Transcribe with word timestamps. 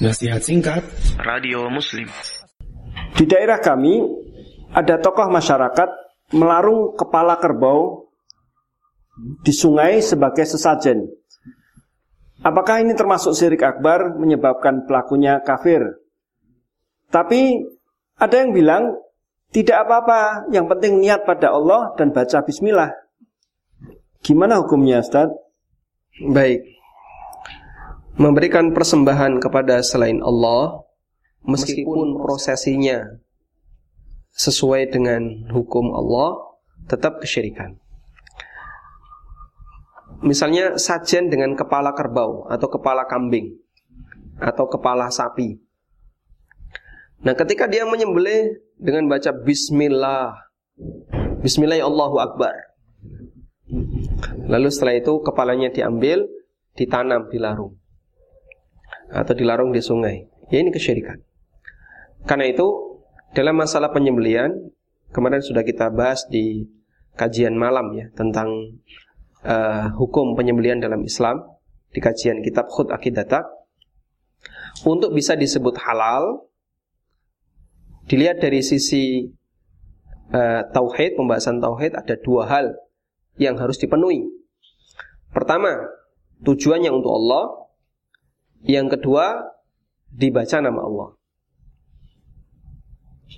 Nasihat 0.00 0.40
singkat 0.40 0.80
Radio 1.20 1.68
Muslim 1.68 2.08
Di 3.12 3.28
daerah 3.28 3.60
kami 3.60 4.00
ada 4.72 4.96
tokoh 4.96 5.28
masyarakat 5.28 5.88
melarung 6.32 6.96
kepala 6.96 7.36
kerbau 7.36 8.08
di 9.44 9.52
sungai 9.52 10.00
sebagai 10.00 10.48
sesajen. 10.48 11.04
Apakah 12.40 12.80
ini 12.80 12.96
termasuk 12.96 13.36
syirik 13.36 13.60
akbar 13.60 14.16
menyebabkan 14.16 14.88
pelakunya 14.88 15.44
kafir? 15.44 15.84
Tapi 17.12 17.60
ada 18.16 18.40
yang 18.40 18.56
bilang 18.56 18.96
tidak 19.52 19.84
apa-apa, 19.84 20.48
yang 20.48 20.64
penting 20.64 20.96
niat 21.04 21.28
pada 21.28 21.52
Allah 21.52 21.92
dan 22.00 22.16
baca 22.16 22.40
bismillah. 22.40 22.96
Gimana 24.24 24.64
hukumnya 24.64 25.04
Ustaz? 25.04 25.28
Baik 26.24 26.79
memberikan 28.18 28.74
persembahan 28.74 29.38
kepada 29.38 29.78
selain 29.84 30.18
Allah 30.24 30.82
meskipun 31.46 32.18
prosesinya 32.18 33.20
sesuai 34.34 34.90
dengan 34.90 35.50
hukum 35.50 35.94
Allah 35.94 36.58
tetap 36.88 37.22
kesyirikan. 37.22 37.78
Misalnya 40.20 40.76
sajen 40.76 41.32
dengan 41.32 41.56
kepala 41.56 41.96
kerbau 41.96 42.44
atau 42.50 42.68
kepala 42.68 43.08
kambing 43.08 43.56
atau 44.36 44.68
kepala 44.68 45.08
sapi. 45.08 45.56
Nah, 47.20 47.36
ketika 47.36 47.68
dia 47.68 47.84
menyembelih 47.84 48.60
dengan 48.76 49.08
baca 49.08 49.32
bismillah. 49.32 50.32
Bismillah 51.40 51.80
ya 51.80 51.88
Allahu 51.88 52.16
akbar. 52.20 52.52
Lalu 54.44 54.68
setelah 54.72 54.96
itu 54.96 55.20
kepalanya 55.24 55.72
diambil, 55.72 56.28
ditanam 56.76 57.28
di 57.28 57.40
larung 57.40 57.79
atau 59.10 59.34
dilarung 59.34 59.74
di 59.74 59.82
sungai. 59.82 60.26
Ya 60.50 60.62
ini 60.62 60.70
kesyirikan. 60.70 61.18
Karena 62.26 62.46
itu 62.50 62.66
dalam 63.34 63.58
masalah 63.58 63.94
penyembelian 63.94 64.50
kemarin 65.14 65.42
sudah 65.42 65.62
kita 65.62 65.90
bahas 65.90 66.26
di 66.30 66.66
kajian 67.14 67.54
malam 67.58 67.94
ya 67.94 68.06
tentang 68.14 68.80
uh, 69.44 69.92
hukum 69.98 70.34
penyembelian 70.38 70.78
dalam 70.78 71.02
Islam 71.02 71.42
di 71.90 71.98
kajian 71.98 72.42
kitab 72.42 72.70
Khut 72.70 72.90
Akidata. 72.94 73.46
Untuk 74.86 75.12
bisa 75.12 75.34
disebut 75.34 75.76
halal 75.82 76.46
dilihat 78.06 78.40
dari 78.40 78.62
sisi 78.62 79.28
uh, 80.32 80.62
tauhid, 80.70 81.18
pembahasan 81.18 81.58
tauhid 81.58 81.98
ada 81.98 82.14
dua 82.18 82.46
hal 82.48 82.72
yang 83.36 83.58
harus 83.58 83.76
dipenuhi. 83.76 84.24
Pertama, 85.30 85.70
tujuannya 86.42 86.90
untuk 86.90 87.12
Allah 87.14 87.44
yang 88.64 88.92
kedua, 88.92 89.56
dibaca 90.12 90.60
nama 90.60 90.80
Allah. 90.82 91.08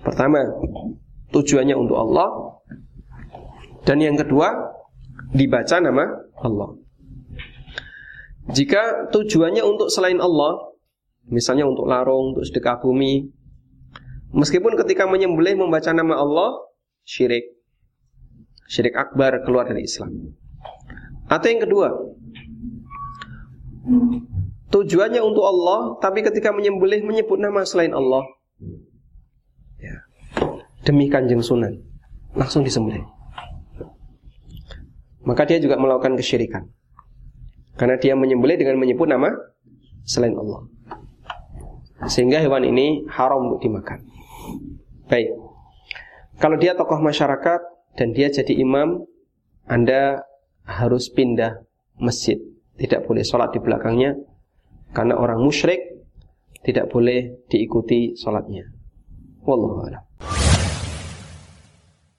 Pertama, 0.00 0.40
tujuannya 1.34 1.76
untuk 1.76 1.98
Allah. 1.98 2.28
Dan 3.84 4.00
yang 4.00 4.16
kedua, 4.16 4.52
dibaca 5.34 5.76
nama 5.80 6.04
Allah. 6.40 6.70
Jika 8.50 9.12
tujuannya 9.14 9.62
untuk 9.62 9.92
selain 9.92 10.18
Allah, 10.18 10.74
misalnya 11.28 11.68
untuk 11.68 11.86
larung, 11.86 12.34
untuk 12.34 12.44
sedekah 12.48 12.82
bumi, 12.82 13.30
meskipun 14.34 14.74
ketika 14.80 15.06
menyembelih 15.06 15.60
membaca 15.60 15.92
nama 15.94 16.18
Allah, 16.18 16.50
syirik. 17.06 17.44
Syirik 18.70 18.94
akbar 18.94 19.42
keluar 19.42 19.66
dari 19.66 19.86
Islam. 19.86 20.34
Atau 21.30 21.46
yang 21.50 21.62
kedua, 21.62 21.88
Tujuannya 24.70 25.18
untuk 25.18 25.42
Allah, 25.42 25.98
tapi 25.98 26.22
ketika 26.22 26.54
menyembelih 26.54 27.02
menyebut 27.02 27.42
nama 27.42 27.66
selain 27.66 27.90
Allah. 27.90 28.22
Ya. 29.82 30.06
Demi 30.86 31.10
kanjeng 31.10 31.42
sunan. 31.42 31.74
Langsung 32.38 32.62
disembelih. 32.62 33.02
Maka 35.26 35.42
dia 35.50 35.58
juga 35.58 35.74
melakukan 35.74 36.14
kesyirikan. 36.14 36.70
Karena 37.74 37.98
dia 37.98 38.14
menyembelih 38.14 38.62
dengan 38.62 38.78
menyebut 38.78 39.10
nama 39.10 39.34
selain 40.06 40.38
Allah. 40.38 40.62
Sehingga 42.06 42.38
hewan 42.38 42.62
ini 42.62 43.02
haram 43.10 43.50
untuk 43.50 43.66
dimakan. 43.66 44.06
Baik. 45.10 45.34
Kalau 46.38 46.56
dia 46.56 46.78
tokoh 46.78 47.02
masyarakat 47.02 47.60
dan 47.98 48.14
dia 48.14 48.30
jadi 48.30 48.54
imam, 48.54 49.02
Anda 49.66 50.22
harus 50.62 51.10
pindah 51.10 51.66
masjid. 51.98 52.38
Tidak 52.78 53.04
boleh 53.04 53.26
sholat 53.26 53.52
di 53.52 53.60
belakangnya 53.60 54.16
karena 54.90 55.14
orang 55.18 55.40
musyrik 55.42 55.80
tidak 56.66 56.90
boleh 56.92 57.46
diikuti 57.48 58.18
sholatnya. 58.18 58.68
Wallahu. 59.46 60.39